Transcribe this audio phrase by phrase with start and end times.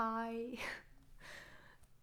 [0.00, 0.58] Hi.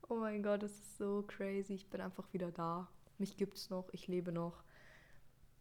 [0.09, 1.73] Oh mein Gott, das ist so crazy.
[1.73, 2.87] Ich bin einfach wieder da.
[3.17, 4.63] Mich gibt's noch, ich lebe noch.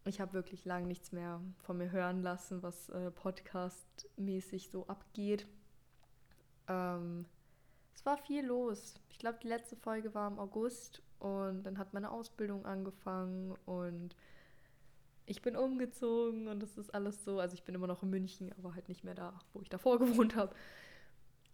[0.05, 5.47] Ich habe wirklich lange nichts mehr von mir hören lassen, was äh, Podcast-mäßig so abgeht.
[6.69, 7.25] Ähm,
[7.93, 9.01] es war viel los.
[9.09, 14.15] Ich glaube, die letzte Folge war im August und dann hat meine Ausbildung angefangen und
[15.25, 17.39] ich bin umgezogen und das ist alles so.
[17.39, 19.99] Also ich bin immer noch in München, aber halt nicht mehr da, wo ich davor
[19.99, 20.55] gewohnt habe.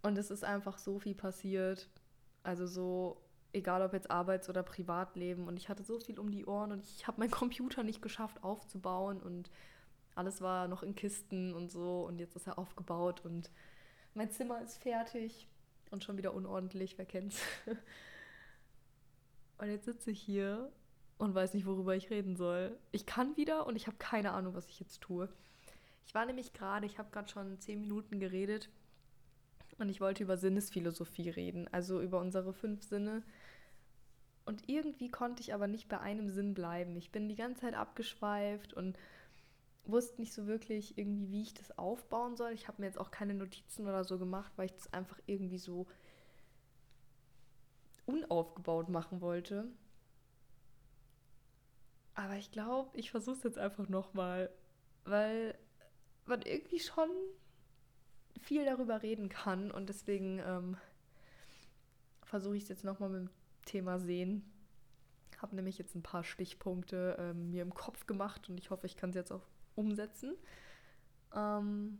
[0.03, 1.89] Und es ist einfach so viel passiert.
[2.43, 3.21] Also so,
[3.53, 5.47] egal ob jetzt Arbeits- oder Privatleben.
[5.47, 8.43] Und ich hatte so viel um die Ohren und ich habe meinen Computer nicht geschafft
[8.43, 9.49] aufzubauen und
[10.15, 12.01] alles war noch in Kisten und so.
[12.01, 13.49] Und jetzt ist er aufgebaut und
[14.13, 15.47] mein Zimmer ist fertig
[15.89, 17.41] und schon wieder unordentlich, wer kennt's.
[19.57, 20.69] und jetzt sitze ich hier
[21.17, 22.77] und weiß nicht, worüber ich reden soll.
[22.91, 25.29] Ich kann wieder und ich habe keine Ahnung, was ich jetzt tue.
[26.05, 28.69] Ich war nämlich gerade, ich habe gerade schon zehn Minuten geredet
[29.77, 33.23] und ich wollte über Sinnesphilosophie reden, also über unsere fünf Sinne.
[34.45, 36.95] Und irgendwie konnte ich aber nicht bei einem Sinn bleiben.
[36.97, 38.97] Ich bin die ganze Zeit abgeschweift und
[39.85, 42.51] wusste nicht so wirklich irgendwie, wie ich das aufbauen soll.
[42.51, 45.57] Ich habe mir jetzt auch keine Notizen oder so gemacht, weil ich das einfach irgendwie
[45.57, 45.87] so
[48.05, 49.69] unaufgebaut machen wollte.
[52.15, 54.49] Aber ich glaube, ich versuche es jetzt einfach nochmal,
[55.05, 55.57] weil
[56.25, 57.09] man irgendwie schon
[58.43, 60.77] viel darüber reden kann und deswegen ähm,
[62.23, 63.29] versuche ich es jetzt nochmal mit dem
[63.65, 64.43] Thema Sehen.
[65.41, 68.95] Habe nämlich jetzt ein paar Stichpunkte ähm, mir im Kopf gemacht und ich hoffe, ich
[68.95, 70.35] kann sie jetzt auch umsetzen.
[71.33, 71.99] Ähm,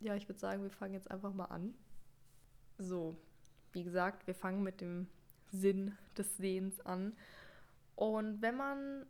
[0.00, 1.74] ja, ich würde sagen, wir fangen jetzt einfach mal an.
[2.78, 3.16] So,
[3.72, 5.08] wie gesagt, wir fangen mit dem
[5.50, 7.14] Sinn des Sehens an.
[7.96, 9.06] Und wenn man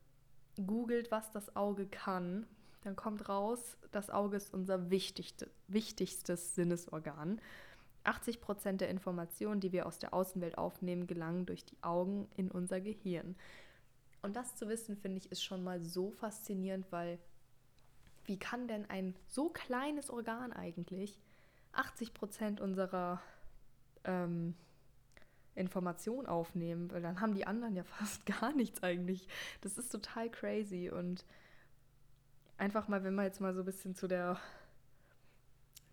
[0.66, 2.46] googelt, was das Auge kann,
[2.82, 7.40] dann kommt raus, das Auge ist unser wichtigste, wichtigstes Sinnesorgan.
[8.04, 12.50] 80 Prozent der Informationen, die wir aus der Außenwelt aufnehmen, gelangen durch die Augen in
[12.50, 13.36] unser Gehirn.
[14.22, 17.18] Und das zu wissen, finde ich, ist schon mal so faszinierend, weil
[18.24, 21.18] wie kann denn ein so kleines Organ eigentlich
[21.72, 23.20] 80 Prozent unserer
[24.04, 24.54] ähm,
[25.54, 29.28] Information aufnehmen, weil dann haben die anderen ja fast gar nichts eigentlich.
[29.60, 31.24] Das ist total crazy und
[32.60, 34.38] einfach mal, wenn man jetzt mal so ein bisschen zu der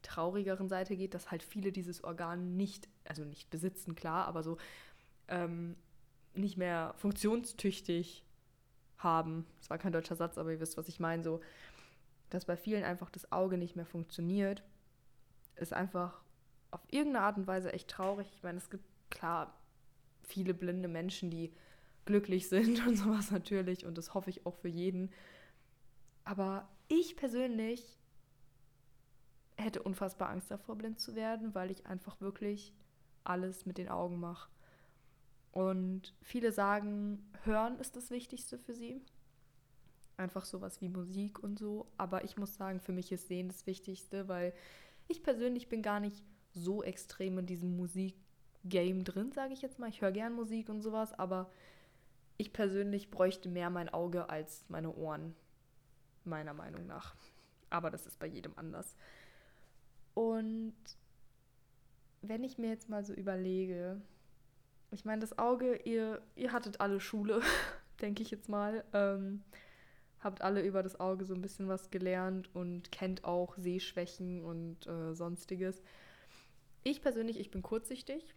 [0.02, 4.58] traurigeren Seite geht, dass halt viele dieses Organ nicht, also nicht besitzen, klar, aber so
[5.28, 5.76] ähm,
[6.34, 8.24] nicht mehr funktionstüchtig
[8.98, 9.46] haben.
[9.60, 11.24] Das war kein deutscher Satz, aber ihr wisst, was ich meine.
[11.24, 11.42] So,
[12.30, 14.64] dass bei vielen einfach das Auge nicht mehr funktioniert,
[15.56, 16.22] ist einfach
[16.72, 18.28] auf irgendeine Art und Weise echt traurig.
[18.36, 19.54] Ich meine, es gibt klar
[20.24, 21.54] viele blinde Menschen, die
[22.06, 25.12] glücklich sind und sowas natürlich und das hoffe ich auch für jeden.
[26.28, 27.98] Aber ich persönlich
[29.56, 32.74] hätte unfassbar Angst davor, blind zu werden, weil ich einfach wirklich
[33.24, 34.50] alles mit den Augen mache.
[35.54, 39.02] Und viele sagen, Hören ist das Wichtigste für sie.
[40.18, 41.88] Einfach sowas wie Musik und so.
[41.96, 44.54] Aber ich muss sagen, für mich ist Sehen das Wichtigste, weil
[45.08, 46.22] ich persönlich bin gar nicht
[46.52, 49.88] so extrem in diesem Musikgame drin, sage ich jetzt mal.
[49.88, 51.50] Ich höre gern Musik und sowas, aber
[52.36, 55.34] ich persönlich bräuchte mehr mein Auge als meine Ohren,
[56.28, 57.16] meiner Meinung nach.
[57.70, 58.96] Aber das ist bei jedem anders.
[60.14, 60.76] Und
[62.22, 64.02] wenn ich mir jetzt mal so überlege,
[64.92, 67.42] ich meine, das Auge, ihr, ihr hattet alle Schule,
[68.02, 68.84] denke ich jetzt mal.
[68.94, 69.44] Ähm,
[70.20, 74.88] habt alle über das Auge so ein bisschen was gelernt und kennt auch Sehschwächen und
[74.88, 75.82] äh, sonstiges.
[76.84, 78.34] Ich persönlich, ich bin kurzsichtig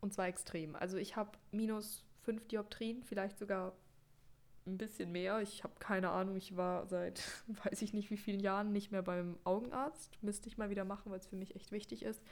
[0.00, 0.76] und zwar extrem.
[0.76, 3.72] Also ich habe minus fünf Dioptrien, vielleicht sogar
[4.66, 5.40] ein bisschen mehr.
[5.40, 6.36] Ich habe keine Ahnung.
[6.36, 7.22] Ich war seit
[7.64, 10.22] weiß ich nicht wie vielen Jahren nicht mehr beim Augenarzt.
[10.22, 12.22] Müsste ich mal wieder machen, weil es für mich echt wichtig ist.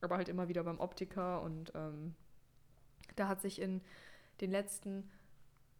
[0.00, 2.14] Aber halt immer wieder beim Optiker und ähm,
[3.14, 3.80] da hat sich in
[4.40, 5.08] den letzten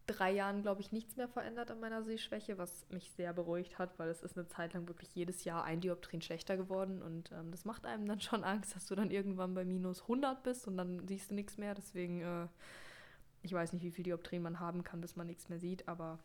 [0.05, 3.97] drei Jahren, glaube ich, nichts mehr verändert an meiner Sehschwäche, was mich sehr beruhigt hat,
[3.99, 7.51] weil es ist eine Zeit lang wirklich jedes Jahr ein Dioptrin schlechter geworden und ähm,
[7.51, 10.77] das macht einem dann schon Angst, dass du dann irgendwann bei minus 100 bist und
[10.77, 11.73] dann siehst du nichts mehr.
[11.73, 12.47] Deswegen, äh,
[13.43, 16.17] ich weiß nicht, wie viel Dioptrin man haben kann, bis man nichts mehr sieht, aber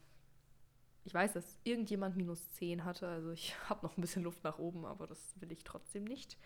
[1.04, 4.58] ich weiß, dass irgendjemand minus 10 hatte, also ich habe noch ein bisschen Luft nach
[4.58, 6.38] oben, aber das will ich trotzdem nicht.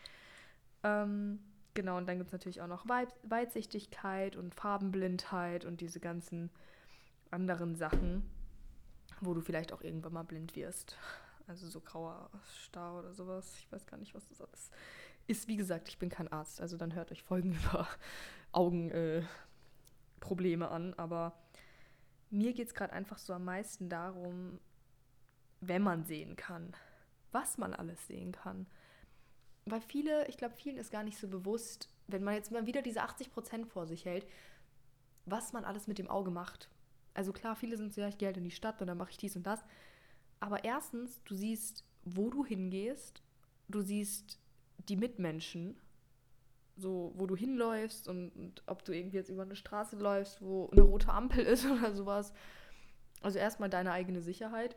[0.83, 1.41] Ähm,
[1.75, 6.51] genau, und dann gibt es natürlich auch noch Weitsichtigkeit und Farbenblindheit und diese ganzen
[7.31, 8.23] anderen Sachen,
[9.21, 10.97] wo du vielleicht auch irgendwann mal blind wirst.
[11.47, 12.31] Also so grauer
[12.65, 13.57] Star oder sowas.
[13.59, 14.71] Ich weiß gar nicht, was das alles
[15.27, 15.49] ist.
[15.49, 17.87] Wie gesagt, ich bin kein Arzt, also dann hört euch Folgen über
[18.53, 19.29] Augenprobleme
[20.31, 20.95] äh, an.
[20.95, 21.33] Aber
[22.31, 24.59] mir geht es gerade einfach so am meisten darum,
[25.61, 26.75] wenn man sehen kann,
[27.31, 28.67] was man alles sehen kann.
[29.65, 32.83] weil viele, ich glaube, vielen ist gar nicht so bewusst, wenn man jetzt mal wieder
[32.83, 34.27] diese 80% vor sich hält,
[35.25, 36.69] was man alles mit dem Auge macht.
[37.15, 39.11] Also klar, viele sind so, ja, ich gehe halt in die Stadt und dann mache
[39.11, 39.65] ich dies und das.
[40.41, 43.23] Aber erstens, du siehst, wo du hingehst,
[43.69, 44.41] du siehst
[44.89, 45.79] die Mitmenschen,
[46.82, 50.69] so wo du hinläufst und, und ob du irgendwie jetzt über eine Straße läufst, wo
[50.70, 52.34] eine rote Ampel ist oder sowas.
[53.23, 54.76] Also erstmal deine eigene Sicherheit.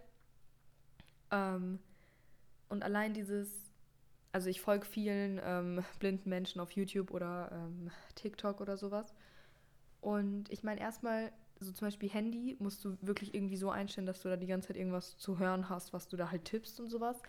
[1.31, 1.79] Ähm,
[2.69, 3.73] und allein dieses,
[4.31, 9.13] also ich folge vielen ähm, blinden Menschen auf YouTube oder ähm, TikTok oder sowas.
[10.01, 14.21] Und ich meine, erstmal, so zum Beispiel Handy, musst du wirklich irgendwie so einstellen, dass
[14.21, 16.89] du da die ganze Zeit irgendwas zu hören hast, was du da halt tippst und
[16.89, 17.21] sowas.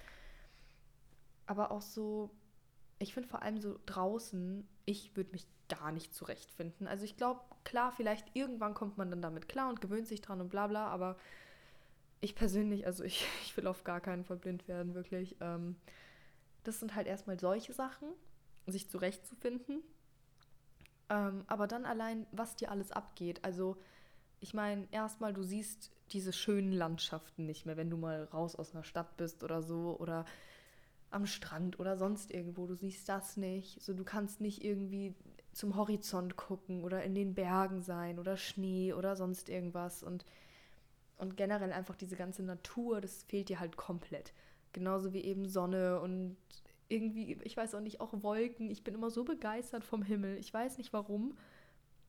[1.47, 2.31] Aber auch so,
[2.99, 6.87] ich finde vor allem so draußen, ich würde mich gar nicht zurechtfinden.
[6.87, 10.41] Also ich glaube, klar, vielleicht irgendwann kommt man dann damit klar und gewöhnt sich dran
[10.41, 11.17] und bla bla, aber
[12.21, 15.37] ich persönlich, also ich, ich will auf gar keinen Fall blind werden, wirklich.
[15.41, 15.77] Ähm,
[16.65, 18.09] das sind halt erstmal solche Sachen,
[18.67, 19.83] sich zurechtzufinden.
[21.09, 23.45] Ähm, aber dann allein, was dir alles abgeht.
[23.45, 23.77] Also,
[24.41, 28.75] ich meine, erstmal, du siehst diese schönen Landschaften nicht mehr, wenn du mal raus aus
[28.75, 30.25] einer Stadt bist oder so oder
[31.11, 32.67] am Strand oder sonst irgendwo.
[32.67, 33.83] Du siehst das nicht.
[33.83, 35.15] So, du kannst nicht irgendwie
[35.53, 40.03] zum Horizont gucken oder in den Bergen sein oder Schnee oder sonst irgendwas.
[40.03, 40.25] Und
[41.19, 44.33] und generell einfach diese ganze Natur, das fehlt dir halt komplett.
[44.73, 46.37] Genauso wie eben Sonne und
[46.89, 48.71] irgendwie, ich weiß auch nicht, auch Wolken.
[48.71, 50.37] Ich bin immer so begeistert vom Himmel.
[50.39, 51.37] Ich weiß nicht warum.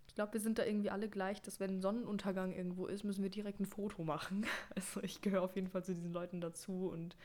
[0.08, 3.30] Ich glaube, wir sind da irgendwie alle gleich, dass wenn Sonnenuntergang irgendwo ist, müssen wir
[3.30, 4.46] direkt ein Foto machen.
[4.76, 7.16] Also ich gehöre auf jeden Fall zu diesen Leuten dazu und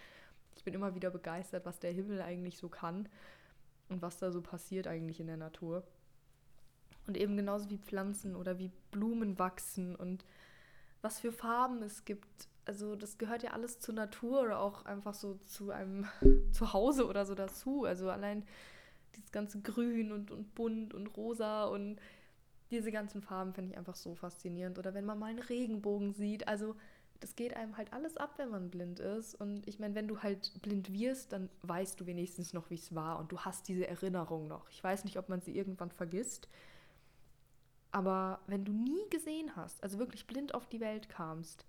[0.56, 3.08] ich bin immer wieder begeistert, was der Himmel eigentlich so kann
[3.88, 5.84] und was da so passiert eigentlich in der Natur.
[7.06, 10.25] Und eben genauso wie Pflanzen oder wie Blumen wachsen und
[11.00, 12.49] was für Farben es gibt.
[12.64, 16.06] Also das gehört ja alles zur Natur oder auch einfach so zu einem
[16.52, 17.84] Zuhause oder so dazu.
[17.84, 18.44] Also allein
[19.16, 22.00] dieses ganze Grün und, und bunt und rosa und
[22.70, 24.78] diese ganzen Farben finde ich einfach so faszinierend.
[24.78, 26.46] Oder wenn man mal einen Regenbogen sieht.
[26.49, 26.76] Also
[27.22, 29.34] das geht einem halt alles ab, wenn man blind ist.
[29.34, 32.94] Und ich meine, wenn du halt blind wirst, dann weißt du wenigstens noch, wie es
[32.94, 33.19] war.
[33.19, 34.69] Und du hast diese Erinnerung noch.
[34.70, 36.48] Ich weiß nicht, ob man sie irgendwann vergisst.
[37.92, 41.64] Aber wenn du nie gesehen hast, also wirklich blind auf die Welt kamst,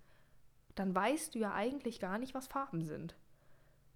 [0.74, 3.14] dann weißt du ja eigentlich gar nicht, was Farben sind.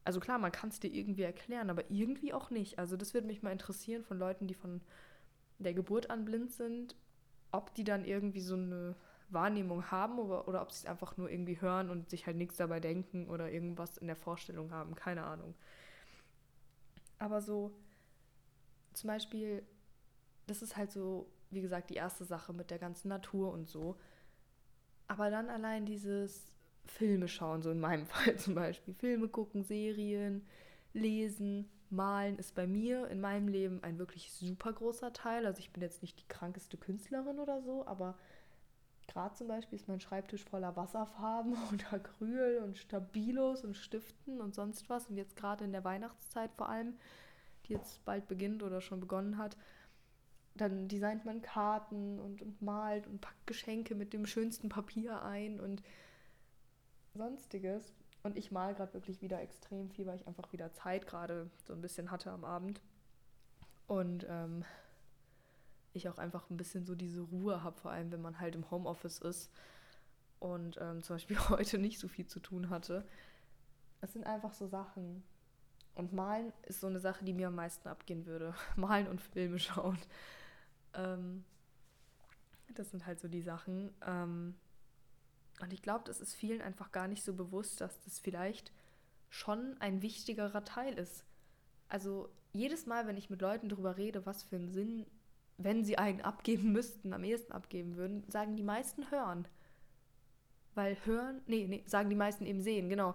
[0.04, 2.78] Also klar, man kann es dir irgendwie erklären, aber irgendwie auch nicht.
[2.78, 4.80] Also das würde mich mal interessieren von Leuten, die von
[5.58, 6.94] der Geburt an blind sind,
[7.50, 8.94] ob die dann irgendwie so eine
[9.30, 12.56] Wahrnehmung haben oder, oder ob sie es einfach nur irgendwie hören und sich halt nichts
[12.56, 14.94] dabei denken oder irgendwas in der Vorstellung haben.
[14.94, 15.54] Keine Ahnung.
[17.18, 17.72] Aber so,
[18.94, 19.62] zum Beispiel,
[20.46, 23.96] das ist halt so wie gesagt, die erste Sache mit der ganzen Natur und so.
[25.06, 26.46] Aber dann allein dieses
[26.84, 28.94] Filme schauen, so in meinem Fall zum Beispiel.
[28.94, 30.46] Filme gucken, Serien,
[30.92, 35.46] lesen, malen ist bei mir in meinem Leben ein wirklich super großer Teil.
[35.46, 38.18] Also ich bin jetzt nicht die krankeste Künstlerin oder so, aber
[39.08, 44.54] gerade zum Beispiel ist mein Schreibtisch voller Wasserfarben und Acryl und Stabilos und Stiften und
[44.54, 45.08] sonst was.
[45.08, 46.96] Und jetzt gerade in der Weihnachtszeit vor allem,
[47.66, 49.56] die jetzt bald beginnt oder schon begonnen hat,
[50.54, 55.60] dann designt man Karten und, und malt und packt Geschenke mit dem schönsten Papier ein
[55.60, 55.82] und
[57.14, 57.92] sonstiges.
[58.22, 61.72] Und ich mal gerade wirklich wieder extrem viel, weil ich einfach wieder Zeit gerade so
[61.72, 62.80] ein bisschen hatte am Abend.
[63.86, 64.64] Und ähm,
[65.92, 68.70] ich auch einfach ein bisschen so diese Ruhe habe, vor allem wenn man halt im
[68.70, 69.50] Homeoffice ist
[70.38, 73.06] und ähm, zum Beispiel heute nicht so viel zu tun hatte.
[74.00, 75.22] Es sind einfach so Sachen.
[75.94, 78.54] Und malen ist so eine Sache, die mir am meisten abgehen würde.
[78.76, 79.98] Malen und Filme schauen.
[80.94, 81.44] Ähm,
[82.74, 83.92] das sind halt so die Sachen.
[84.06, 84.54] Ähm,
[85.60, 88.72] und ich glaube, das ist vielen einfach gar nicht so bewusst, dass das vielleicht
[89.28, 91.24] schon ein wichtigerer Teil ist.
[91.88, 95.06] Also jedes Mal, wenn ich mit Leuten darüber rede, was für einen Sinn,
[95.58, 99.46] wenn sie einen abgeben müssten, am ehesten abgeben würden, sagen die meisten hören.
[100.74, 103.14] Weil hören, nee, nee, sagen die meisten eben sehen, genau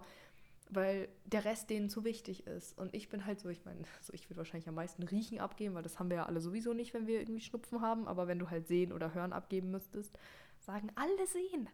[0.70, 2.76] weil der Rest denen zu wichtig ist.
[2.78, 5.74] Und ich bin halt so, ich meine, so ich würde wahrscheinlich am meisten Riechen abgeben,
[5.74, 8.06] weil das haben wir ja alle sowieso nicht, wenn wir irgendwie Schnupfen haben.
[8.08, 10.18] Aber wenn du halt sehen oder hören abgeben müsstest,
[10.60, 11.68] sagen alle sehen.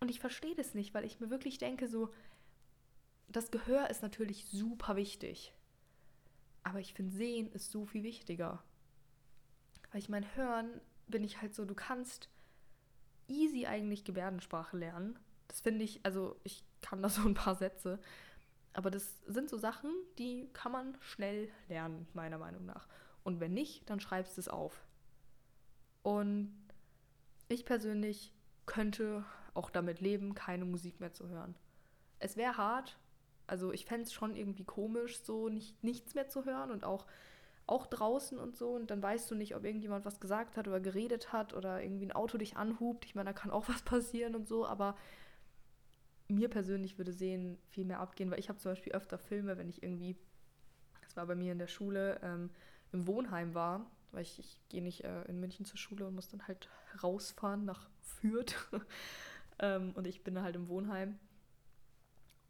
[0.00, 2.10] Und ich verstehe das nicht, weil ich mir wirklich denke, so,
[3.28, 5.52] das Gehör ist natürlich super wichtig.
[6.62, 8.62] Aber ich finde, sehen ist so viel wichtiger.
[9.90, 12.28] Weil ich meine, hören bin ich halt so, du kannst
[13.28, 15.18] easy eigentlich Gebärdensprache lernen.
[15.48, 17.98] Das finde ich, also ich kann da so ein paar Sätze.
[18.74, 22.86] Aber das sind so Sachen, die kann man schnell lernen, meiner Meinung nach.
[23.24, 24.84] Und wenn nicht, dann schreibst du es auf.
[26.02, 26.54] Und
[27.48, 28.32] ich persönlich
[28.66, 31.54] könnte auch damit leben, keine Musik mehr zu hören.
[32.18, 32.98] Es wäre hart,
[33.48, 37.06] Also ich fände es schon irgendwie komisch, so nicht, nichts mehr zu hören und auch,
[37.68, 38.70] auch draußen und so.
[38.70, 42.06] Und dann weißt du nicht, ob irgendjemand was gesagt hat oder geredet hat oder irgendwie
[42.06, 43.04] ein Auto dich anhubt.
[43.04, 44.96] Ich meine, da kann auch was passieren und so, aber
[46.28, 49.68] mir persönlich würde sehen viel mehr abgehen, weil ich habe zum Beispiel öfter Filme, wenn
[49.68, 50.16] ich irgendwie,
[51.00, 52.50] das war bei mir in der Schule, ähm,
[52.92, 56.28] im Wohnheim war, weil ich, ich gehe nicht äh, in München zur Schule und muss
[56.28, 56.68] dann halt
[57.02, 58.54] rausfahren nach Fürth.
[59.58, 61.18] ähm, und ich bin halt im Wohnheim.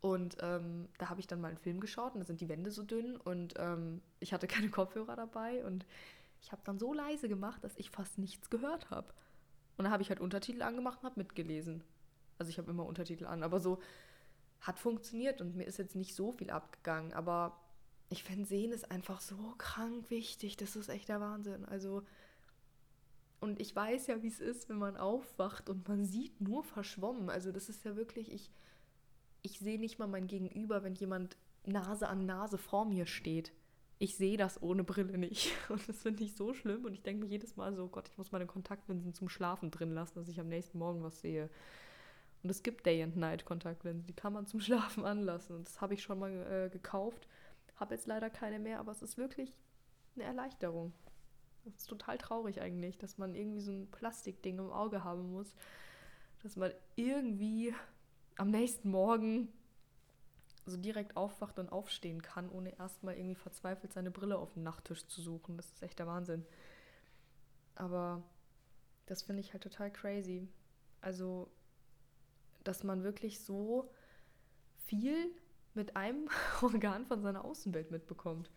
[0.00, 2.70] Und ähm, da habe ich dann mal einen Film geschaut und da sind die Wände
[2.70, 5.84] so dünn und ähm, ich hatte keine Kopfhörer dabei und
[6.40, 9.12] ich habe dann so leise gemacht, dass ich fast nichts gehört habe.
[9.76, 11.82] Und da habe ich halt Untertitel angemacht und habe mitgelesen.
[12.38, 13.80] Also ich habe immer Untertitel an, aber so
[14.60, 17.12] hat funktioniert und mir ist jetzt nicht so viel abgegangen.
[17.12, 17.58] Aber
[18.10, 20.56] ich finde, Sehen ist einfach so krank wichtig.
[20.56, 21.64] Das ist echt der Wahnsinn.
[21.64, 22.02] Also,
[23.40, 27.30] und ich weiß ja, wie es ist, wenn man aufwacht und man sieht nur verschwommen.
[27.30, 28.50] Also, das ist ja wirklich, ich,
[29.42, 33.52] ich sehe nicht mal mein Gegenüber, wenn jemand Nase an Nase vor mir steht.
[33.98, 35.52] Ich sehe das ohne Brille nicht.
[35.68, 36.84] Und das finde ich so schlimm.
[36.84, 39.92] Und ich denke mir jedes Mal so, Gott, ich muss meine Kontaktlinsen zum Schlafen drin
[39.92, 41.50] lassen, dass ich am nächsten Morgen was sehe.
[42.42, 45.56] Und es gibt Day and Night Kontaktlinsen, die kann man zum Schlafen anlassen.
[45.56, 47.26] Und das habe ich schon mal äh, gekauft.
[47.76, 49.52] Habe jetzt leider keine mehr, aber es ist wirklich
[50.14, 50.92] eine Erleichterung.
[51.64, 55.54] Das ist total traurig eigentlich, dass man irgendwie so ein Plastikding im Auge haben muss,
[56.42, 57.74] dass man irgendwie
[58.38, 59.52] am nächsten Morgen
[60.64, 65.06] so direkt aufwacht und aufstehen kann, ohne erstmal irgendwie verzweifelt seine Brille auf dem Nachttisch
[65.06, 65.56] zu suchen.
[65.56, 66.44] Das ist echt der Wahnsinn.
[67.74, 68.22] Aber
[69.06, 70.48] das finde ich halt total crazy.
[71.00, 71.50] Also
[72.64, 73.90] dass man wirklich so
[74.84, 75.30] viel
[75.74, 76.28] mit einem
[76.62, 78.50] Organ von seiner Außenwelt mitbekommt.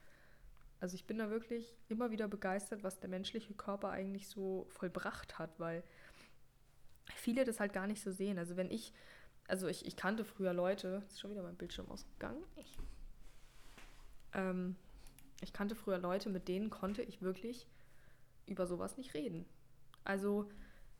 [0.81, 5.37] Also ich bin da wirklich immer wieder begeistert, was der menschliche Körper eigentlich so vollbracht
[5.37, 5.83] hat, weil
[7.15, 8.37] viele das halt gar nicht so sehen.
[8.37, 8.91] Also wenn ich,
[9.51, 12.41] also ich, ich kannte früher Leute, ist schon wieder mein Bildschirm ausgegangen.
[12.55, 12.77] Ich,
[14.33, 14.77] ähm,
[15.41, 17.67] ich kannte früher Leute, mit denen konnte ich wirklich
[18.45, 19.45] über sowas nicht reden.
[20.05, 20.49] Also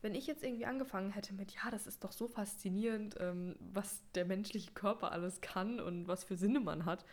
[0.02, 4.02] wenn ich jetzt irgendwie angefangen hätte mit, ja, das ist doch so faszinierend, ähm, was
[4.14, 7.06] der menschliche Körper alles kann und was für Sinne man hat,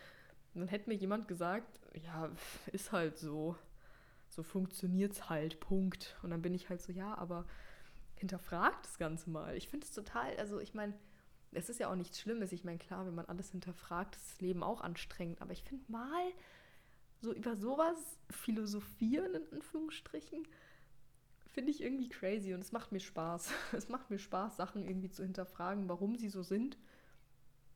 [0.56, 2.30] dann hätte mir jemand gesagt, ja,
[2.74, 3.56] ist halt so,
[4.28, 6.18] so funktioniert's halt, Punkt.
[6.22, 7.46] Und dann bin ich halt so, ja, aber
[8.16, 9.56] hinterfragt das Ganze mal.
[9.56, 10.94] Ich finde es total, also ich meine,
[11.52, 12.52] es ist ja auch nichts Schlimmes.
[12.52, 15.42] Ich meine, klar, wenn man alles hinterfragt, ist das Leben auch anstrengend.
[15.42, 16.32] Aber ich finde mal
[17.22, 20.48] so über sowas philosophieren, in Anführungsstrichen,
[21.52, 23.52] finde ich irgendwie crazy und es macht mir Spaß.
[23.74, 26.78] Es macht mir Spaß, Sachen irgendwie zu hinterfragen, warum sie so sind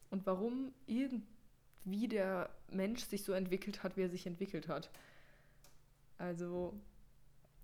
[0.10, 4.92] und warum irgendwie der Mensch sich so entwickelt hat, wie er sich entwickelt hat.
[6.18, 6.80] Also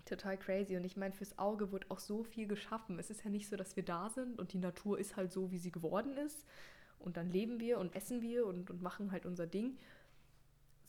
[0.10, 0.76] total crazy.
[0.76, 3.00] Und ich meine, fürs Auge wird auch so viel geschaffen.
[3.00, 5.52] Es ist ja nicht so, dass wir da sind und die Natur ist halt so,
[5.52, 6.46] wie sie geworden ist.
[6.98, 9.78] Und dann leben wir und essen wir und, und machen halt unser Ding.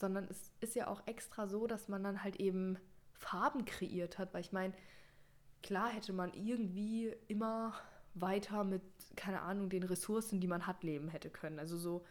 [0.01, 2.79] Sondern es ist ja auch extra so, dass man dann halt eben
[3.13, 4.35] Farben kreiert hat.
[4.35, 4.75] Weil ich meine,
[5.63, 7.75] klar hätte man irgendwie immer
[8.15, 8.83] weiter mit,
[9.17, 11.59] keine Ahnung, den Ressourcen, die man hat, leben hätte können.
[11.59, 12.05] Also so,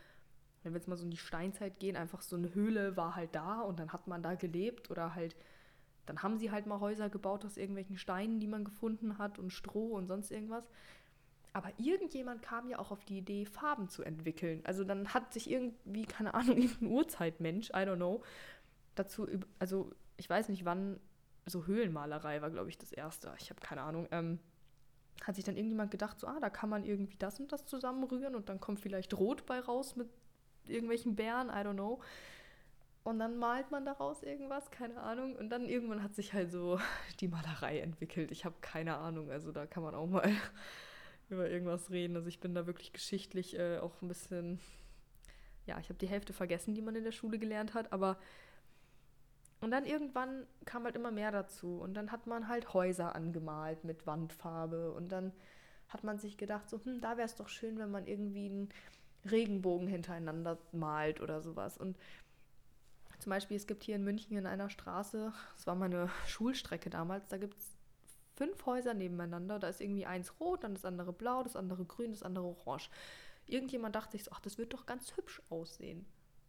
[0.63, 3.35] wenn wir jetzt mal so in die Steinzeit gehen, einfach so eine Höhle war halt
[3.35, 5.35] da und dann hat man da gelebt oder halt,
[6.09, 9.51] dann haben sie halt mal Häuser gebaut aus irgendwelchen Steinen, die man gefunden hat und
[9.51, 10.67] Stroh und sonst irgendwas.
[11.53, 14.61] Aber irgendjemand kam ja auch auf die Idee, Farben zu entwickeln.
[14.63, 18.23] Also dann hat sich irgendwie, keine Ahnung, irgendein Urzeitmensch, I don't know,
[18.95, 19.27] dazu,
[19.59, 20.99] also ich weiß nicht, wann
[21.45, 23.31] so Höhlenmalerei war, glaube ich, das erste.
[23.39, 24.07] Ich habe keine Ahnung.
[24.09, 24.39] Ähm,
[25.23, 28.33] hat sich dann irgendjemand gedacht, so, ah, da kann man irgendwie das und das zusammenrühren
[28.33, 30.09] und dann kommt vielleicht Rot bei raus mit
[30.65, 32.01] irgendwelchen Bären, I don't know.
[33.09, 35.35] Und dann malt man daraus irgendwas, keine Ahnung.
[35.35, 36.79] Und dann irgendwann hat sich halt so
[37.19, 38.29] die Malerei entwickelt.
[38.31, 40.31] Ich habe keine Ahnung, also da kann man auch mal
[41.29, 42.15] über irgendwas reden.
[42.15, 44.59] Also ich bin da wirklich geschichtlich äh, auch ein bisschen,
[45.65, 48.17] ja, ich habe die Hälfte vergessen, die man in der Schule gelernt hat, aber
[49.61, 51.79] und dann irgendwann kam halt immer mehr dazu.
[51.79, 54.93] Und dann hat man halt Häuser angemalt mit Wandfarbe.
[54.93, 55.33] Und dann
[55.89, 58.69] hat man sich gedacht, so, hm, da wäre es doch schön, wenn man irgendwie einen
[59.29, 61.77] Regenbogen hintereinander malt oder sowas.
[61.77, 61.97] Und
[63.19, 67.27] zum Beispiel, es gibt hier in München in einer Straße, das war meine Schulstrecke damals,
[67.29, 67.79] da gibt es
[68.39, 69.59] fünf Häuser nebeneinander.
[69.59, 72.89] Da ist irgendwie eins rot, dann das andere blau, das andere grün, das andere orange.
[73.45, 76.05] Irgendjemand dachte sich so, ach, das wird doch ganz hübsch aussehen.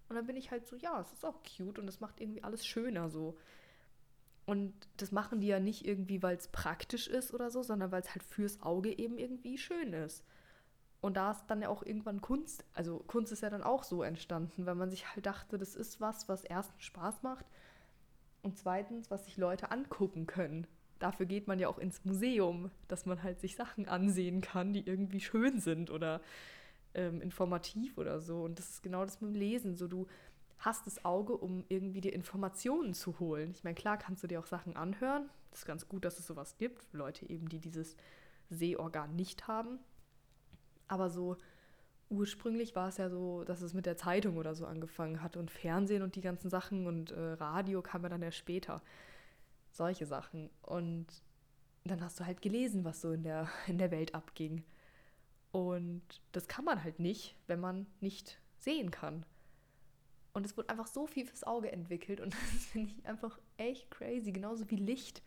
[0.08, 2.44] Und dann bin ich halt so, ja, es ist auch cute und es macht irgendwie
[2.44, 3.36] alles schöner so.
[4.46, 8.02] Und das machen die ja nicht irgendwie, weil es praktisch ist oder so, sondern weil
[8.02, 10.24] es halt fürs Auge eben irgendwie schön ist.
[11.00, 14.02] Und da ist dann ja auch irgendwann Kunst, also Kunst ist ja dann auch so
[14.02, 17.46] entstanden, weil man sich halt dachte, das ist was, was erstens Spaß macht
[18.42, 20.66] und zweitens, was sich Leute angucken können.
[20.98, 24.86] Dafür geht man ja auch ins Museum, dass man halt sich Sachen ansehen kann, die
[24.86, 26.20] irgendwie schön sind oder
[26.92, 28.42] ähm, informativ oder so.
[28.42, 29.76] Und das ist genau das mit dem Lesen.
[29.76, 30.06] So, du
[30.58, 33.52] hast das Auge, um irgendwie dir Informationen zu holen.
[33.52, 35.30] Ich meine, klar kannst du dir auch Sachen anhören.
[35.50, 36.92] Das ist ganz gut, dass es sowas gibt.
[36.92, 37.96] Leute eben, die dieses
[38.50, 39.78] Sehorgan nicht haben.
[40.90, 41.36] Aber so
[42.08, 45.50] ursprünglich war es ja so, dass es mit der Zeitung oder so angefangen hat und
[45.50, 48.82] Fernsehen und die ganzen Sachen und äh, Radio kam ja dann erst später.
[49.70, 50.50] Solche Sachen.
[50.62, 51.06] Und
[51.84, 54.64] dann hast du halt gelesen, was so in der, in der Welt abging.
[55.52, 59.24] Und das kann man halt nicht, wenn man nicht sehen kann.
[60.32, 63.92] Und es wird einfach so viel fürs Auge entwickelt und das finde ich einfach echt
[63.92, 64.32] crazy.
[64.32, 65.22] Genauso wie Licht.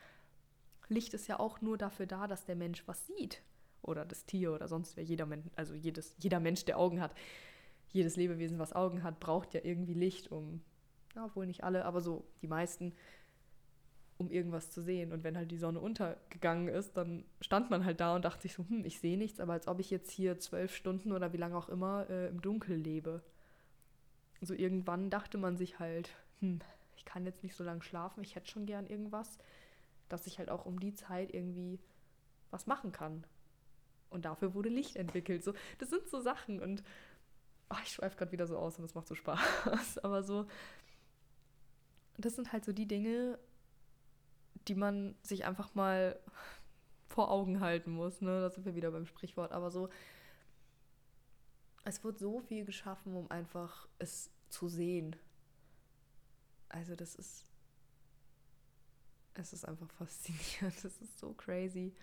[0.89, 3.41] Licht ist ja auch nur dafür da, dass der Mensch was sieht.
[3.83, 5.03] Oder das Tier oder sonst wer.
[5.03, 7.13] Jeder Mensch, also jedes, jeder Mensch, der Augen hat,
[7.89, 10.61] jedes Lebewesen, was Augen hat, braucht ja irgendwie Licht, um,
[11.15, 12.93] ja, obwohl nicht alle, aber so die meisten,
[14.17, 15.11] um irgendwas zu sehen.
[15.11, 18.53] Und wenn halt die Sonne untergegangen ist, dann stand man halt da und dachte sich
[18.53, 21.37] so, hm, ich sehe nichts, aber als ob ich jetzt hier zwölf Stunden oder wie
[21.37, 23.21] lange auch immer äh, im Dunkel lebe.
[24.41, 26.09] So irgendwann dachte man sich halt,
[26.39, 26.59] hm,
[26.95, 29.37] ich kann jetzt nicht so lange schlafen, ich hätte schon gern irgendwas,
[30.09, 31.79] dass ich halt auch um die Zeit irgendwie
[32.51, 33.25] was machen kann.
[34.13, 35.43] Und dafür wurde Licht entwickelt.
[35.43, 36.83] So, das sind so Sachen und
[37.71, 39.97] oh, ich schweife gerade wieder so aus und es macht so Spaß.
[40.03, 40.45] Aber so,
[42.17, 43.39] das sind halt so die Dinge,
[44.67, 46.19] die man sich einfach mal
[47.07, 48.21] vor Augen halten muss.
[48.21, 48.41] Ne?
[48.41, 49.51] Da sind wir wieder beim Sprichwort.
[49.51, 49.89] Aber so,
[51.83, 55.15] es wird so viel geschaffen, um einfach es zu sehen.
[56.69, 57.45] Also das ist,
[59.33, 60.75] es ist einfach faszinierend.
[60.83, 61.93] Das ist so crazy.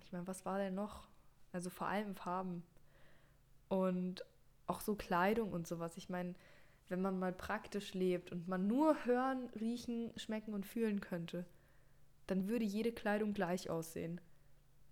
[0.00, 1.06] Ich meine, was war denn noch?
[1.52, 2.64] Also vor allem Farben
[3.68, 4.24] und
[4.66, 5.96] auch so Kleidung und sowas.
[5.96, 6.34] Ich meine,
[6.88, 11.44] wenn man mal praktisch lebt und man nur hören, riechen, schmecken und fühlen könnte,
[12.26, 14.20] dann würde jede Kleidung gleich aussehen.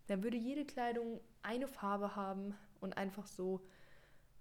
[0.07, 3.61] Dann würde jede Kleidung eine Farbe haben und einfach so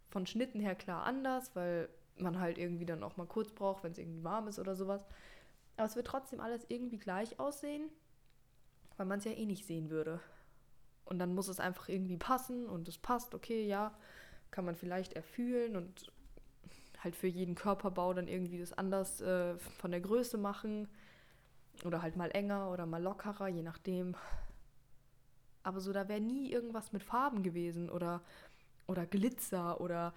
[0.09, 3.93] von Schnitten her klar anders, weil man halt irgendwie dann auch mal kurz braucht, wenn
[3.93, 5.05] es irgendwie warm ist oder sowas.
[5.77, 7.89] Aber es wird trotzdem alles irgendwie gleich aussehen,
[8.97, 10.19] weil man es ja eh nicht sehen würde.
[11.05, 13.97] Und dann muss es einfach irgendwie passen und es passt, okay, ja,
[14.49, 16.11] kann man vielleicht erfühlen und
[17.03, 20.87] halt für jeden Körperbau dann irgendwie das anders äh, von der Größe machen.
[21.83, 24.15] Oder halt mal enger oder mal lockerer, je nachdem.
[25.63, 28.21] Aber so, da wäre nie irgendwas mit Farben gewesen oder,
[28.87, 30.13] oder Glitzer oder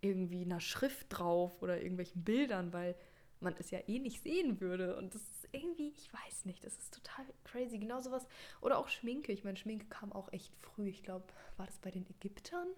[0.00, 2.96] irgendwie einer Schrift drauf oder irgendwelchen Bildern, weil
[3.40, 4.96] man es ja eh nicht sehen würde.
[4.96, 7.78] Und das irgendwie, ich weiß nicht, das ist total crazy.
[7.78, 8.26] Genau sowas.
[8.60, 9.32] Oder auch Schminke.
[9.32, 10.88] Ich meine, Schminke kam auch echt früh.
[10.88, 12.68] Ich glaube, war das bei den Ägyptern?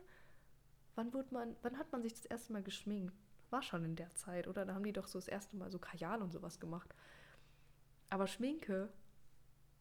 [0.95, 3.15] Wann, wurde man, wann hat man sich das erste Mal geschminkt?
[3.51, 4.65] War schon in der Zeit, oder?
[4.65, 6.95] Da haben die doch so das erste Mal so Kajal und sowas gemacht.
[8.09, 8.93] Aber Schminke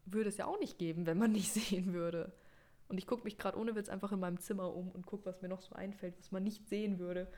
[0.06, 2.34] würde es ja auch nicht geben, wenn man nicht sehen würde.
[2.88, 5.42] Und ich gucke mich gerade ohne Witz einfach in meinem Zimmer um und gucke, was
[5.42, 7.32] mir noch so einfällt, was man nicht sehen würde.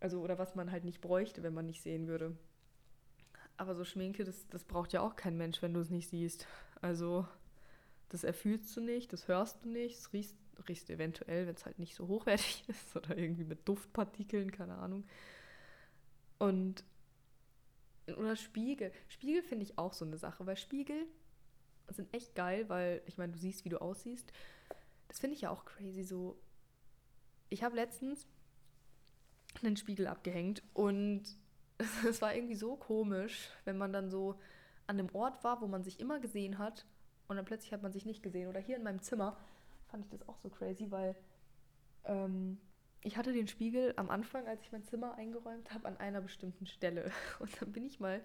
[0.00, 2.36] Also, oder was man halt nicht bräuchte, wenn man nicht sehen würde.
[3.56, 6.46] Aber so Schminke, das, das braucht ja auch kein Mensch, wenn du es nicht siehst.
[6.80, 7.26] Also,
[8.08, 10.36] das erfühlst du nicht, das hörst du nicht, das riechst,
[10.68, 15.04] riechst eventuell, wenn es halt nicht so hochwertig ist oder irgendwie mit Duftpartikeln, keine Ahnung.
[16.38, 16.84] Und
[18.16, 18.92] oder Spiegel.
[19.08, 21.06] Spiegel finde ich auch so eine Sache, weil Spiegel
[21.88, 24.32] sind echt geil, weil ich meine, du siehst, wie du aussiehst.
[25.08, 26.38] Das finde ich ja auch crazy so.
[27.48, 28.26] Ich habe letztens
[29.62, 31.22] einen Spiegel abgehängt und
[32.08, 34.38] es war irgendwie so komisch, wenn man dann so
[34.86, 36.86] an dem Ort war, wo man sich immer gesehen hat
[37.28, 38.48] und dann plötzlich hat man sich nicht gesehen.
[38.48, 39.36] Oder hier in meinem Zimmer
[39.88, 41.16] fand ich das auch so crazy, weil
[42.04, 42.58] ähm,
[43.02, 46.66] ich hatte den Spiegel am Anfang, als ich mein Zimmer eingeräumt habe, an einer bestimmten
[46.66, 47.10] Stelle.
[47.38, 48.20] Und dann bin ich mal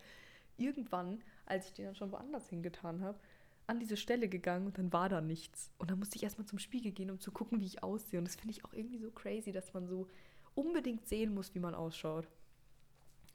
[0.57, 3.19] irgendwann, als ich den dann schon woanders hingetan habe,
[3.67, 5.71] an diese Stelle gegangen und dann war da nichts.
[5.77, 8.19] Und dann musste ich erstmal zum Spiegel gehen, um zu gucken, wie ich aussehe.
[8.19, 10.07] Und das finde ich auch irgendwie so crazy, dass man so
[10.55, 12.27] unbedingt sehen muss, wie man ausschaut.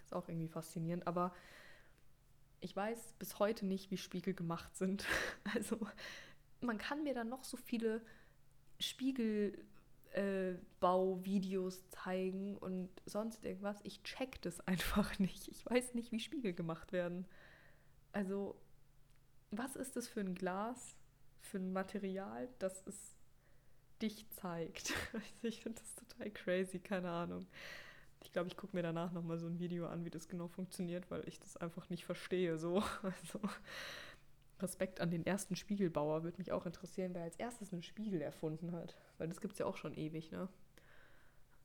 [0.06, 1.06] Ist auch irgendwie faszinierend.
[1.08, 1.34] Aber
[2.60, 5.04] ich weiß bis heute nicht, wie Spiegel gemacht sind.
[5.54, 5.80] Also
[6.60, 8.00] man kann mir dann noch so viele
[8.78, 13.80] Spiegelbauvideos äh, zeigen und sonst irgendwas.
[13.82, 15.48] Ich check das einfach nicht.
[15.48, 17.26] Ich weiß nicht, wie Spiegel gemacht werden.
[18.12, 18.54] Also,
[19.50, 20.94] was ist das für ein Glas,
[21.40, 23.16] für ein Material, das es
[24.00, 24.94] dich zeigt?
[25.12, 27.48] Also ich finde das total crazy, keine Ahnung.
[28.22, 31.10] Ich glaube, ich gucke mir danach nochmal so ein Video an, wie das genau funktioniert,
[31.10, 32.58] weil ich das einfach nicht verstehe.
[32.58, 32.82] So.
[33.02, 33.40] Also,
[34.58, 38.72] Respekt an den ersten Spiegelbauer würde mich auch interessieren, wer als erstes einen Spiegel erfunden
[38.72, 38.96] hat.
[39.18, 40.48] Weil das gibt es ja auch schon ewig, ne?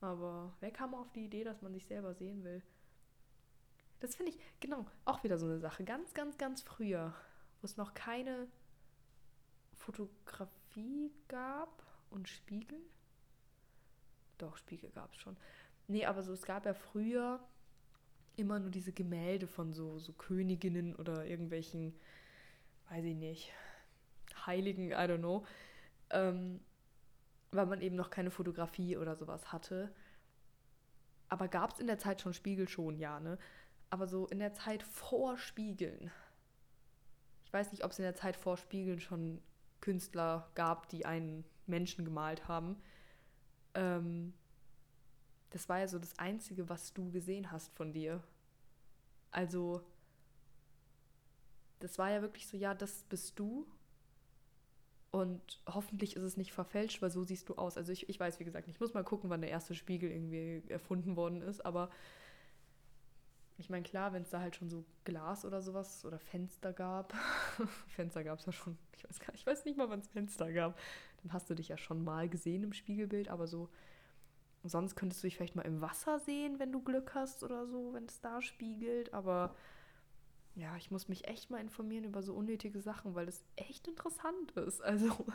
[0.00, 2.60] Aber wer kam auf die Idee, dass man sich selber sehen will?
[4.00, 5.84] Das finde ich, genau, auch wieder so eine Sache.
[5.84, 7.14] Ganz, ganz, ganz früher,
[7.60, 8.48] wo es noch keine
[9.74, 12.80] Fotografie gab und Spiegel.
[14.38, 15.36] Doch, Spiegel gab es schon.
[15.92, 17.38] Nee, aber so, es gab ja früher
[18.36, 21.94] immer nur diese Gemälde von so, so Königinnen oder irgendwelchen,
[22.88, 23.52] weiß ich nicht,
[24.46, 25.44] Heiligen, I don't know.
[26.08, 26.60] Ähm,
[27.50, 29.92] weil man eben noch keine Fotografie oder sowas hatte.
[31.28, 33.36] Aber gab es in der Zeit schon Spiegel schon, ja, ne?
[33.90, 36.10] Aber so in der Zeit vor Spiegeln.
[37.44, 39.42] Ich weiß nicht, ob es in der Zeit vor Spiegeln schon
[39.82, 42.80] Künstler gab, die einen Menschen gemalt haben.
[43.74, 44.32] Ähm,
[45.52, 48.22] das war ja so das Einzige, was du gesehen hast von dir.
[49.30, 49.82] Also,
[51.78, 53.66] das war ja wirklich so, ja, das bist du.
[55.10, 57.76] Und hoffentlich ist es nicht verfälscht, weil so siehst du aus.
[57.76, 60.62] Also ich, ich weiß, wie gesagt, ich muss mal gucken, wann der erste Spiegel irgendwie
[60.68, 61.66] erfunden worden ist.
[61.66, 61.90] Aber
[63.58, 67.12] ich meine, klar, wenn es da halt schon so Glas oder sowas oder Fenster gab.
[67.88, 68.78] Fenster gab es ja schon.
[68.96, 70.78] Ich weiß, gar, ich weiß nicht mal, wann es Fenster gab.
[71.22, 73.28] Dann hast du dich ja schon mal gesehen im Spiegelbild.
[73.28, 73.68] Aber so,
[74.64, 77.92] sonst könntest du dich vielleicht mal im Wasser sehen, wenn du Glück hast oder so,
[77.92, 79.12] wenn es da spiegelt.
[79.12, 79.54] Aber
[80.54, 84.52] ja, ich muss mich echt mal informieren über so unnötige Sachen, weil das echt interessant
[84.52, 84.82] ist.
[84.82, 85.26] Also,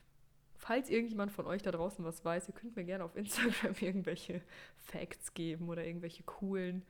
[0.56, 4.42] falls irgendjemand von euch da draußen was weiß, ihr könnt mir gerne auf Instagram irgendwelche
[4.76, 6.84] Facts geben oder irgendwelche coolen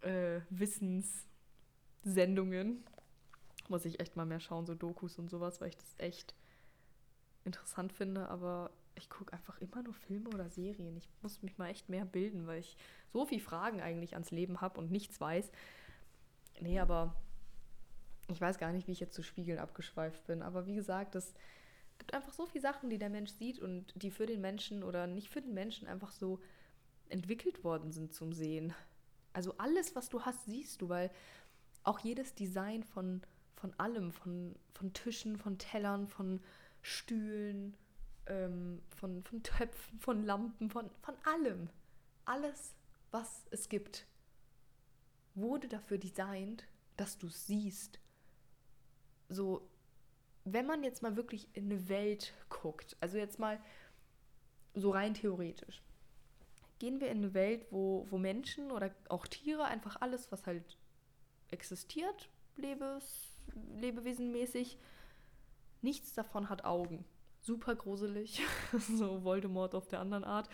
[0.00, 2.84] äh, Wissenssendungen.
[3.68, 6.34] Muss ich echt mal mehr schauen, so Dokus und sowas, weil ich das echt
[7.44, 10.96] interessant finde, aber ich gucke einfach immer nur Filme oder Serien.
[10.96, 12.76] Ich muss mich mal echt mehr bilden, weil ich
[13.12, 15.50] so viele Fragen eigentlich ans Leben habe und nichts weiß.
[16.60, 17.14] Nee, aber
[18.28, 20.42] ich weiß gar nicht, wie ich jetzt zu Spiegeln abgeschweift bin.
[20.42, 21.32] Aber wie gesagt, es
[21.98, 25.06] gibt einfach so viele Sachen, die der Mensch sieht und die für den Menschen oder
[25.06, 26.40] nicht für den Menschen einfach so
[27.08, 28.74] entwickelt worden sind zum Sehen.
[29.32, 31.10] Also alles, was du hast, siehst du, weil
[31.84, 33.22] auch jedes Design von,
[33.54, 36.40] von allem, von, von Tischen, von Tellern, von
[36.82, 37.76] Stühlen,
[38.28, 41.68] ähm, von, von Töpfen, von Lampen, von, von allem,
[42.24, 42.74] alles,
[43.10, 44.06] was es gibt,
[45.34, 48.00] wurde dafür designt, dass du siehst.
[49.28, 49.68] So,
[50.44, 53.60] wenn man jetzt mal wirklich in eine Welt guckt, also jetzt mal
[54.74, 55.82] so rein theoretisch,
[56.78, 60.78] gehen wir in eine Welt, wo, wo Menschen oder auch Tiere, einfach alles, was halt
[61.50, 63.36] existiert, Lebes,
[63.76, 64.78] lebewesenmäßig,
[65.82, 67.04] nichts davon hat Augen.
[67.40, 68.42] Super gruselig,
[68.78, 70.48] so Voldemort auf der anderen Art.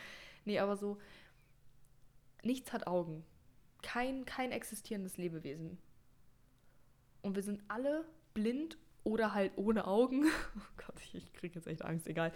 [0.45, 0.99] Nee, aber so,
[2.43, 3.25] nichts hat Augen
[3.85, 5.79] kein, kein existierendes Lebewesen.
[7.23, 10.25] Und wir sind alle blind oder halt ohne Augen,
[10.57, 12.33] oh Gott, ich, kriege jetzt echt Angst, egal,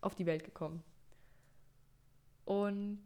[0.00, 0.82] auf die Welt gekommen.
[2.46, 3.02] Und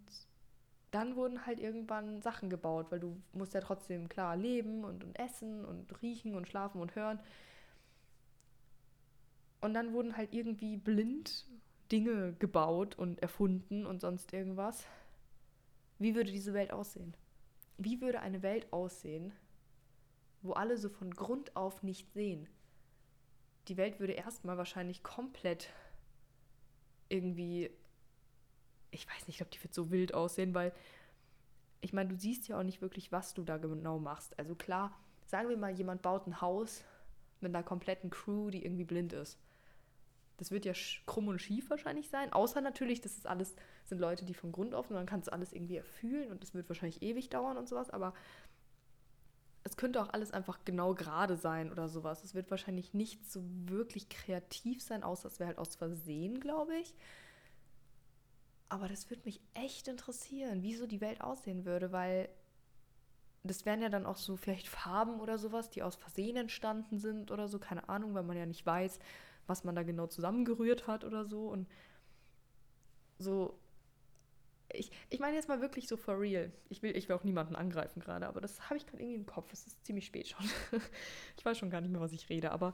[0.92, 5.18] dann wurden halt irgendwann Sachen gebaut, weil du musst ja trotzdem klar leben und, und
[5.18, 7.20] essen und riechen und schlafen und hören.
[9.60, 11.46] Und dann wurden halt irgendwie blind
[11.92, 14.84] Dinge gebaut und erfunden und sonst irgendwas.
[15.98, 17.14] Wie würde diese Welt aussehen?
[17.84, 19.32] wie würde eine Welt aussehen,
[20.42, 22.46] wo alle so von Grund auf nicht sehen?
[23.68, 25.70] Die Welt würde erstmal wahrscheinlich komplett
[27.08, 27.70] irgendwie,
[28.90, 30.72] ich weiß nicht, ich glaube, die wird so wild aussehen, weil
[31.80, 34.38] ich meine, du siehst ja auch nicht wirklich, was du da genau machst.
[34.38, 34.94] Also klar,
[35.26, 36.84] sagen wir mal, jemand baut ein Haus
[37.40, 39.38] mit einer kompletten Crew, die irgendwie blind ist.
[40.40, 40.72] Das wird ja
[41.04, 42.32] krumm und schief wahrscheinlich sein.
[42.32, 45.32] Außer natürlich, das ist alles, sind Leute, die von Grund auf und dann kannst du
[45.34, 47.90] alles irgendwie erfühlen und das wird wahrscheinlich ewig dauern und sowas.
[47.90, 48.14] Aber
[49.64, 52.24] es könnte auch alles einfach genau gerade sein oder sowas.
[52.24, 56.74] Es wird wahrscheinlich nicht so wirklich kreativ sein, außer es wäre halt aus Versehen, glaube
[56.76, 56.94] ich.
[58.70, 62.30] Aber das würde mich echt interessieren, wie so die Welt aussehen würde, weil
[63.42, 67.30] das wären ja dann auch so vielleicht Farben oder sowas, die aus Versehen entstanden sind
[67.30, 69.00] oder so, keine Ahnung, weil man ja nicht weiß,
[69.50, 71.48] was man da genau zusammengerührt hat oder so.
[71.48, 71.68] Und
[73.18, 73.58] so,
[74.72, 76.52] ich, ich meine jetzt mal wirklich so for real.
[76.68, 79.26] Ich will, ich will auch niemanden angreifen gerade, aber das habe ich gerade irgendwie im
[79.26, 79.52] Kopf.
[79.52, 80.46] Es ist ziemlich spät schon.
[81.36, 82.72] ich weiß schon gar nicht mehr, was ich rede, aber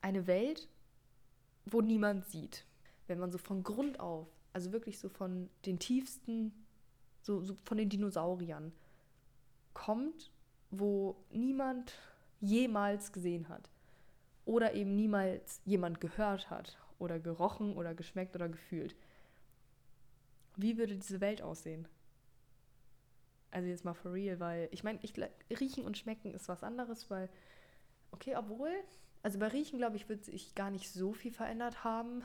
[0.00, 0.66] eine Welt,
[1.66, 2.64] wo niemand sieht.
[3.06, 6.52] Wenn man so von Grund auf, also wirklich so von den tiefsten,
[7.20, 8.72] so, so von den Dinosauriern
[9.74, 10.32] kommt,
[10.70, 11.92] wo niemand
[12.40, 13.68] jemals gesehen hat
[14.50, 18.96] oder eben niemals jemand gehört hat oder gerochen oder geschmeckt oder gefühlt.
[20.56, 21.86] Wie würde diese Welt aussehen?
[23.52, 25.14] Also jetzt mal for real, weil ich meine, ich,
[25.60, 27.28] riechen und schmecken ist was anderes, weil,
[28.10, 28.72] okay, obwohl,
[29.22, 32.24] also bei Riechen, glaube ich, wird sich gar nicht so viel verändert haben.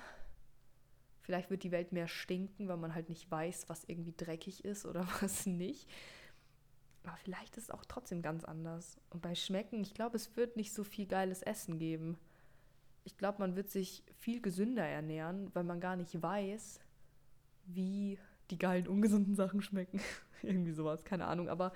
[1.22, 4.88] Vielleicht wird die Welt mehr stinken, weil man halt nicht weiß, was irgendwie dreckig ist
[4.88, 5.88] oder was nicht.
[7.06, 8.98] Aber vielleicht ist es auch trotzdem ganz anders.
[9.10, 12.18] Und bei Schmecken, ich glaube, es wird nicht so viel geiles Essen geben.
[13.04, 16.80] Ich glaube, man wird sich viel gesünder ernähren, weil man gar nicht weiß,
[17.66, 18.18] wie
[18.50, 20.02] die geilen, ungesunden Sachen schmecken.
[20.42, 21.50] Irgendwie sowas, keine Ahnung.
[21.50, 21.74] Aber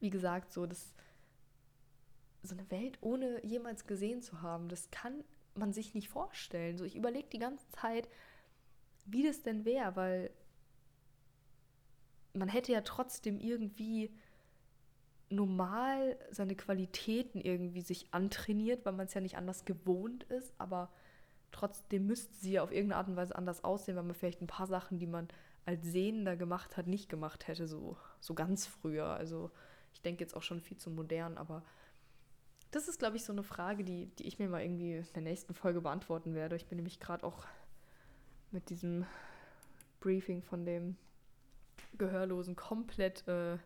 [0.00, 0.94] wie gesagt, so das
[2.42, 5.22] so eine Welt ohne jemals gesehen zu haben, das kann
[5.54, 6.76] man sich nicht vorstellen.
[6.76, 8.08] So, ich überlege die ganze Zeit,
[9.04, 10.30] wie das denn wäre, weil
[12.34, 14.10] man hätte ja trotzdem irgendwie
[15.30, 20.90] normal seine Qualitäten irgendwie sich antrainiert, weil man es ja nicht anders gewohnt ist, aber
[21.50, 24.46] trotzdem müsste sie ja auf irgendeine Art und Weise anders aussehen, weil man vielleicht ein
[24.46, 25.28] paar Sachen, die man
[25.64, 29.06] als Sehender gemacht hat, nicht gemacht hätte, so, so ganz früher.
[29.06, 29.50] Also
[29.94, 31.62] ich denke jetzt auch schon viel zu modern, aber
[32.70, 35.22] das ist, glaube ich, so eine Frage, die, die ich mir mal irgendwie in der
[35.22, 36.56] nächsten Folge beantworten werde.
[36.56, 37.46] Ich bin nämlich gerade auch
[38.50, 39.06] mit diesem
[40.00, 40.96] Briefing von dem
[41.98, 43.58] Gehörlosen komplett äh,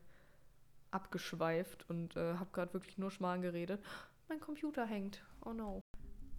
[0.91, 3.83] abgeschweift und äh, habe gerade wirklich nur Schmarrn geredet.
[4.29, 5.23] Mein Computer hängt.
[5.45, 5.83] Oh no.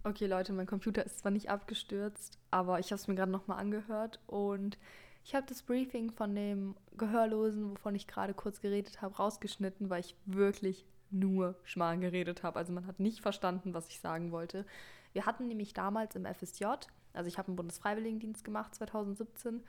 [0.04, 3.58] Okay, Leute, mein Computer ist zwar nicht abgestürzt, aber ich habe es mir gerade nochmal
[3.58, 4.78] angehört und
[5.24, 10.00] ich habe das Briefing von dem Gehörlosen, wovon ich gerade kurz geredet habe, rausgeschnitten, weil
[10.00, 12.58] ich wirklich nur Schmarrn geredet habe.
[12.58, 14.64] Also man hat nicht verstanden, was ich sagen wollte.
[15.12, 16.64] Wir hatten nämlich damals im FSJ,
[17.12, 19.62] also ich habe einen Bundesfreiwilligendienst gemacht 2017,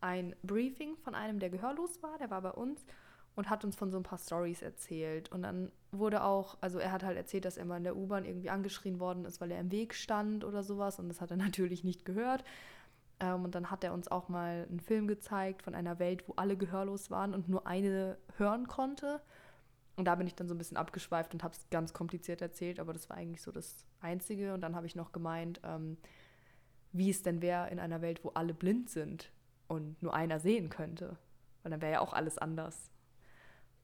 [0.00, 2.84] ein Briefing von einem, der gehörlos war, der war bei uns
[3.38, 5.30] und hat uns von so ein paar Stories erzählt.
[5.30, 8.24] Und dann wurde auch, also er hat halt erzählt, dass er mal in der U-Bahn
[8.24, 10.98] irgendwie angeschrien worden ist, weil er im Weg stand oder sowas.
[10.98, 12.42] Und das hat er natürlich nicht gehört.
[13.20, 16.32] Ähm, und dann hat er uns auch mal einen Film gezeigt von einer Welt, wo
[16.34, 19.20] alle gehörlos waren und nur eine hören konnte.
[19.94, 22.80] Und da bin ich dann so ein bisschen abgeschweift und habe es ganz kompliziert erzählt,
[22.80, 24.52] aber das war eigentlich so das Einzige.
[24.52, 25.96] Und dann habe ich noch gemeint, ähm,
[26.90, 29.30] wie es denn wäre in einer Welt, wo alle blind sind
[29.68, 31.16] und nur einer sehen könnte.
[31.62, 32.90] Weil dann wäre ja auch alles anders.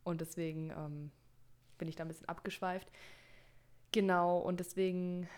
[0.02, 1.10] Und deswegen ähm,
[1.78, 2.90] bin ich da ein bisschen abgeschweift.
[3.92, 5.28] Genau, und deswegen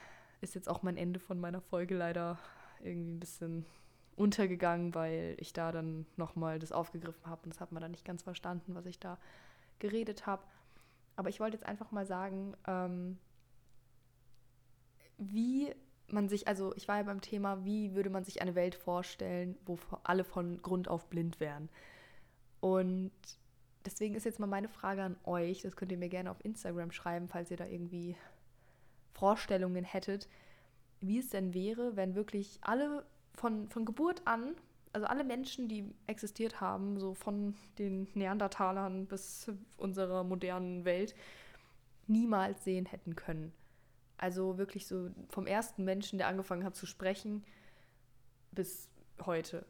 [0.40, 2.38] ist jetzt auch mein Ende von meiner Folge leider
[2.80, 3.66] irgendwie ein bisschen
[4.16, 8.04] untergegangen, weil ich da dann nochmal das aufgegriffen habe und das hat man dann nicht
[8.04, 9.18] ganz verstanden, was ich da
[9.78, 10.42] geredet habe.
[11.16, 13.18] Aber ich wollte jetzt einfach mal sagen, ähm,
[15.18, 15.74] wie
[16.08, 19.56] man sich, also ich war ja beim Thema, wie würde man sich eine Welt vorstellen,
[19.64, 21.68] wo alle von Grund auf blind wären.
[22.60, 23.12] Und
[23.84, 26.92] deswegen ist jetzt mal meine Frage an euch, das könnt ihr mir gerne auf Instagram
[26.92, 28.16] schreiben, falls ihr da irgendwie
[29.12, 30.28] Vorstellungen hättet,
[31.00, 34.56] wie es denn wäre, wenn wirklich alle von, von Geburt an
[34.96, 41.14] also alle Menschen, die existiert haben, so von den Neandertalern bis unserer modernen Welt,
[42.06, 43.52] niemals sehen hätten können.
[44.18, 47.44] Also wirklich so vom ersten Menschen, der angefangen hat zu sprechen,
[48.52, 48.88] bis
[49.24, 49.64] heute,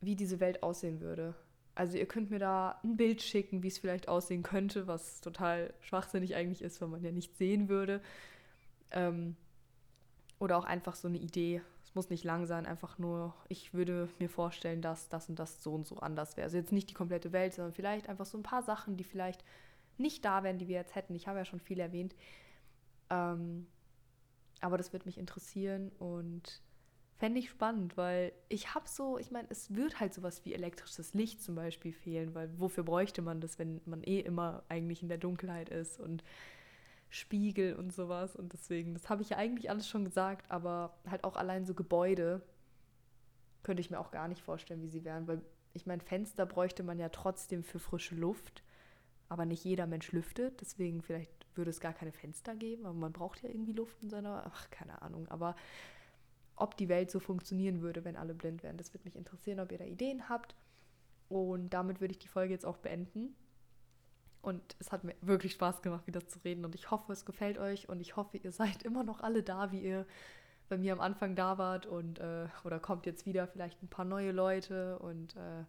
[0.00, 1.34] wie diese Welt aussehen würde.
[1.74, 5.72] Also ihr könnt mir da ein Bild schicken, wie es vielleicht aussehen könnte, was total
[5.80, 8.00] schwachsinnig eigentlich ist, weil man ja nicht sehen würde.
[8.90, 9.36] Ähm,
[10.40, 14.08] oder auch einfach so eine Idee, es muss nicht lang sein, einfach nur, ich würde
[14.18, 16.44] mir vorstellen, dass das und das so und so anders wäre.
[16.44, 19.44] Also jetzt nicht die komplette Welt, sondern vielleicht einfach so ein paar Sachen, die vielleicht
[19.96, 21.14] nicht da wären, die wir jetzt hätten.
[21.14, 22.14] Ich habe ja schon viel erwähnt.
[23.10, 23.66] Ähm,
[24.60, 26.62] aber das würde mich interessieren und
[27.16, 31.14] fände ich spannend, weil ich habe so, ich meine, es wird halt sowas wie elektrisches
[31.14, 35.08] Licht zum Beispiel fehlen, weil wofür bräuchte man das, wenn man eh immer eigentlich in
[35.08, 36.22] der Dunkelheit ist und
[37.10, 38.36] Spiegel und sowas.
[38.36, 41.74] Und deswegen, das habe ich ja eigentlich alles schon gesagt, aber halt auch allein so
[41.74, 42.42] Gebäude
[43.62, 45.42] könnte ich mir auch gar nicht vorstellen, wie sie wären, weil
[45.74, 48.62] ich meine, Fenster bräuchte man ja trotzdem für frische Luft,
[49.28, 53.12] aber nicht jeder Mensch lüftet, deswegen vielleicht würde es gar keine Fenster geben, aber man
[53.12, 55.56] braucht ja irgendwie Luft in seiner, ach, keine Ahnung, aber
[56.56, 59.70] ob die Welt so funktionieren würde, wenn alle blind wären, das würde mich interessieren, ob
[59.72, 60.54] ihr da Ideen habt.
[61.28, 63.34] Und damit würde ich die Folge jetzt auch beenden.
[64.40, 66.64] Und es hat mir wirklich Spaß gemacht, wieder zu reden.
[66.64, 67.88] Und ich hoffe, es gefällt euch.
[67.88, 70.06] Und ich hoffe, ihr seid immer noch alle da, wie ihr
[70.68, 71.86] bei mir am Anfang da wart.
[71.86, 74.98] Und, äh, oder kommt jetzt wieder vielleicht ein paar neue Leute.
[74.98, 75.64] Und äh,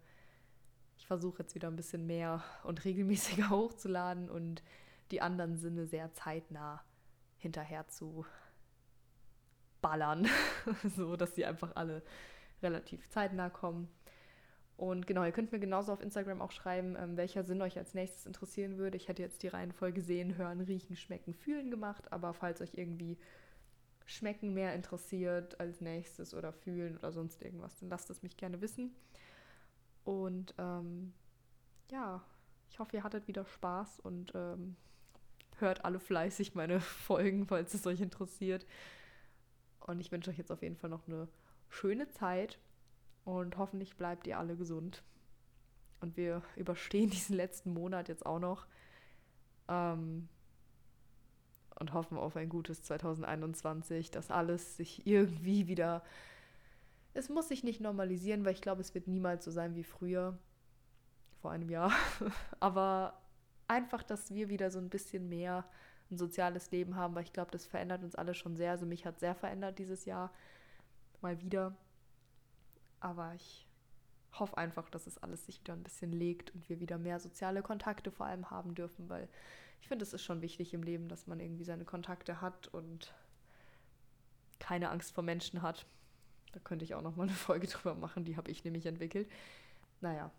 [0.97, 4.63] ich versuche jetzt wieder ein bisschen mehr und regelmäßiger hochzuladen und
[5.11, 6.83] die anderen Sinne sehr zeitnah
[7.37, 8.25] hinterher zu
[9.81, 10.27] ballern.
[10.95, 12.03] so dass sie einfach alle
[12.61, 13.89] relativ zeitnah kommen.
[14.77, 17.93] Und genau, ihr könnt mir genauso auf Instagram auch schreiben, ähm, welcher Sinn euch als
[17.93, 18.95] nächstes interessieren würde.
[18.95, 23.17] Ich hätte jetzt die Reihenfolge sehen, hören, riechen, schmecken, fühlen gemacht, aber falls euch irgendwie
[24.05, 28.61] Schmecken mehr interessiert als nächstes oder fühlen oder sonst irgendwas, dann lasst es mich gerne
[28.61, 28.95] wissen.
[30.05, 31.13] Und ähm,
[31.91, 32.23] ja,
[32.69, 34.77] ich hoffe, ihr hattet wieder Spaß und ähm,
[35.61, 38.65] hört alle fleißig meine Folgen, falls es euch interessiert.
[39.79, 41.27] Und ich wünsche euch jetzt auf jeden Fall noch eine
[41.69, 42.59] schöne Zeit
[43.25, 45.03] und hoffentlich bleibt ihr alle gesund.
[46.01, 48.67] Und wir überstehen diesen letzten Monat jetzt auch noch.
[49.67, 50.27] Ähm,
[51.79, 56.03] und hoffen auf ein gutes 2021, dass alles sich irgendwie wieder
[57.13, 60.37] es muss sich nicht normalisieren, weil ich glaube, es wird niemals so sein wie früher,
[61.41, 61.91] vor einem Jahr.
[62.59, 63.19] Aber
[63.69, 65.65] einfach, dass wir wieder so ein bisschen mehr
[66.11, 68.71] ein soziales Leben haben, weil ich glaube, das verändert uns alle schon sehr.
[68.71, 70.33] Also mich hat sehr verändert dieses Jahr.
[71.21, 71.75] Mal wieder.
[72.99, 73.67] Aber ich
[74.33, 77.61] hoffe einfach, dass es alles sich wieder ein bisschen legt und wir wieder mehr soziale
[77.61, 79.27] Kontakte vor allem haben dürfen, weil
[79.81, 83.13] ich finde, es ist schon wichtig im Leben, dass man irgendwie seine Kontakte hat und
[84.59, 85.85] keine Angst vor Menschen hat.
[86.51, 89.29] Da könnte ich auch noch mal eine Folge drüber machen, die habe ich nämlich entwickelt.
[90.01, 90.31] Naja,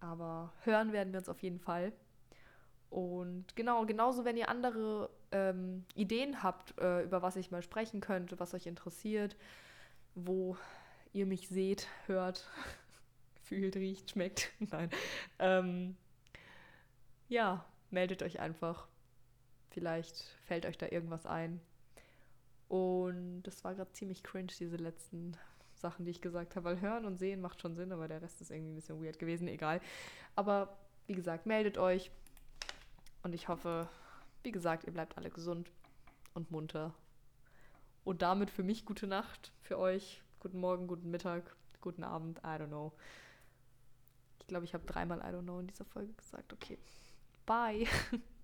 [0.00, 1.92] aber hören werden wir uns auf jeden Fall.
[2.96, 8.00] Und genau, genauso, wenn ihr andere ähm, Ideen habt, äh, über was ich mal sprechen
[8.00, 9.36] könnte, was euch interessiert,
[10.14, 10.56] wo
[11.12, 12.48] ihr mich seht, hört,
[13.42, 14.50] fühlt, riecht, schmeckt.
[14.70, 14.88] Nein.
[15.38, 15.94] Ähm,
[17.28, 18.88] ja, meldet euch einfach.
[19.68, 21.60] Vielleicht fällt euch da irgendwas ein.
[22.68, 25.36] Und das war gerade ziemlich cringe, diese letzten
[25.74, 28.40] Sachen, die ich gesagt habe, weil hören und sehen macht schon Sinn, aber der Rest
[28.40, 29.82] ist irgendwie ein bisschen weird gewesen, egal.
[30.34, 32.10] Aber wie gesagt, meldet euch.
[33.26, 33.88] Und ich hoffe,
[34.44, 35.72] wie gesagt, ihr bleibt alle gesund
[36.34, 36.94] und munter.
[38.04, 42.50] Und damit für mich gute Nacht, für euch guten Morgen, guten Mittag, guten Abend, I
[42.50, 42.92] don't know.
[44.38, 46.52] Ich glaube, ich habe dreimal I don't know in dieser Folge gesagt.
[46.52, 46.78] Okay.
[47.46, 47.88] Bye.